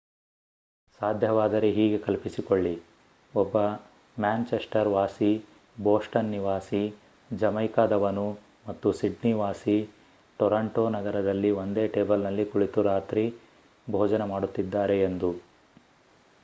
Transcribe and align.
ಸಾಧ್ಯವಾದರೆ 0.99 1.67
ಹೀಗೆ 1.71 1.97
ಕಲ್ಪಿಸಿಕೊಳ್ಳಿ 1.97 2.71
ಒಬ್ಬ 3.33 3.57
ಮ್ಯಾನ್‍‌ಚೆಸ್ಟರ್ 4.17 4.89
ವಾಸಿ 4.89 5.29
ಬೊಸ್ಟನ್ 5.77 6.31
ನಿವಾಸಿ 6.31 6.81
ಜಮೈಕಾದವನು 7.31 8.25
ಮತ್ತು 8.67 8.91
ಸಿಡ್ನಿ 8.93 9.33
ವಾಸಿ 9.35 9.77
ಟೋರಾಂಟೋ 10.39 10.85
ನಗರದಲ್ಲಿ 10.89 11.51
ಒಂದೇ 11.61 11.85
ಟೇಬಲ್‌ನಲ್ಲಿ 11.89 12.45
ಕುಳಿತು 12.45 12.83
ರಾತ್ರಿ 12.83 13.25
ಭೋಜನ 13.87 14.25
ಮಾಡುತ್ತಿದ್ದಾರೆ 14.33 14.97
ಎಂದು 15.03 15.31